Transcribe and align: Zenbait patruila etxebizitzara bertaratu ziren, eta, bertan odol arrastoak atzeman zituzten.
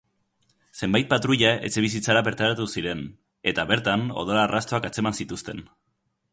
Zenbait 0.85 1.11
patruila 1.11 1.51
etxebizitzara 1.67 2.23
bertaratu 2.29 2.67
ziren, 2.77 3.05
eta, 3.53 3.69
bertan 3.75 4.09
odol 4.25 4.43
arrastoak 4.49 4.89
atzeman 4.93 5.21
zituzten. 5.23 5.67